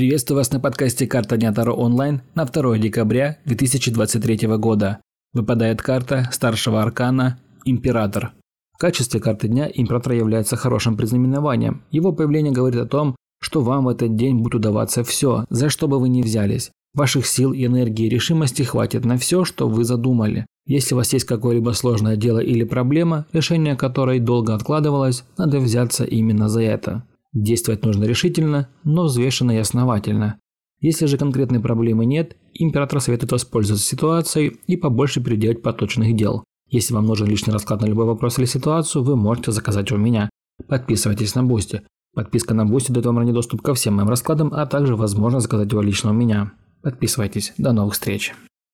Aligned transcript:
Приветствую 0.00 0.38
вас 0.38 0.50
на 0.50 0.60
подкасте 0.60 1.06
«Карта 1.06 1.36
Дня 1.36 1.52
Таро 1.52 1.74
онлайн» 1.74 2.22
на 2.34 2.46
2 2.46 2.78
декабря 2.78 3.36
2023 3.44 4.46
года. 4.56 5.02
Выпадает 5.34 5.82
карта 5.82 6.26
старшего 6.32 6.80
аркана 6.80 7.38
«Император». 7.66 8.32
В 8.72 8.78
качестве 8.78 9.20
карты 9.20 9.48
дня 9.48 9.70
император 9.70 10.14
является 10.14 10.56
хорошим 10.56 10.96
признаменованием. 10.96 11.82
Его 11.90 12.14
появление 12.14 12.50
говорит 12.50 12.80
о 12.80 12.86
том, 12.86 13.14
что 13.42 13.60
вам 13.60 13.84
в 13.84 13.88
этот 13.88 14.16
день 14.16 14.38
будет 14.38 14.54
удаваться 14.54 15.04
все, 15.04 15.44
за 15.50 15.68
что 15.68 15.86
бы 15.86 16.00
вы 16.00 16.08
ни 16.08 16.22
взялись. 16.22 16.70
Ваших 16.94 17.26
сил, 17.26 17.52
энергии 17.52 18.06
и 18.06 18.08
решимости 18.08 18.62
хватит 18.62 19.04
на 19.04 19.18
все, 19.18 19.44
что 19.44 19.68
вы 19.68 19.84
задумали. 19.84 20.46
Если 20.64 20.94
у 20.94 20.96
вас 20.96 21.12
есть 21.12 21.26
какое-либо 21.26 21.72
сложное 21.72 22.16
дело 22.16 22.38
или 22.38 22.64
проблема, 22.64 23.26
решение 23.34 23.76
которой 23.76 24.18
долго 24.18 24.54
откладывалось, 24.54 25.24
надо 25.36 25.60
взяться 25.60 26.04
именно 26.04 26.48
за 26.48 26.62
это. 26.62 27.04
Действовать 27.32 27.84
нужно 27.84 28.04
решительно, 28.04 28.68
но 28.84 29.04
взвешенно 29.04 29.52
и 29.52 29.58
основательно. 29.58 30.38
Если 30.80 31.06
же 31.06 31.18
конкретной 31.18 31.60
проблемы 31.60 32.06
нет, 32.06 32.36
император 32.54 33.00
советует 33.00 33.32
воспользоваться 33.32 33.86
ситуацией 33.86 34.60
и 34.66 34.76
побольше 34.76 35.22
переделать 35.22 35.62
поточных 35.62 36.16
дел. 36.16 36.44
Если 36.68 36.94
вам 36.94 37.06
нужен 37.06 37.28
личный 37.28 37.52
расклад 37.52 37.82
на 37.82 37.86
любой 37.86 38.06
вопрос 38.06 38.38
или 38.38 38.46
ситуацию, 38.46 39.04
вы 39.04 39.16
можете 39.16 39.52
заказать 39.52 39.92
у 39.92 39.96
меня. 39.96 40.30
Подписывайтесь 40.68 41.34
на 41.34 41.44
Boosty. 41.44 41.82
Подписка 42.14 42.54
на 42.54 42.64
Boosty 42.64 42.92
дает 42.92 43.06
вам 43.06 43.18
ранний 43.18 43.32
доступ 43.32 43.62
ко 43.62 43.74
всем 43.74 43.94
моим 43.94 44.08
раскладам, 44.08 44.52
а 44.54 44.66
также 44.66 44.96
возможность 44.96 45.44
заказать 45.44 45.70
его 45.70 45.82
лично 45.82 46.10
у 46.10 46.14
меня. 46.14 46.52
Подписывайтесь. 46.82 47.52
До 47.58 47.72
новых 47.72 47.94
встреч. 47.94 48.32